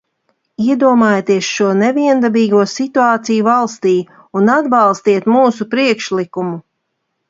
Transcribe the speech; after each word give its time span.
Iedomājieties 0.69 1.49
šo 1.57 1.67
neviendabīgo 1.81 2.63
situāciju 2.73 3.47
valstī 3.51 3.95
un 4.41 4.53
atbalstiet 4.59 5.33
mūsu 5.39 5.73
priekšlikumu! 5.77 6.63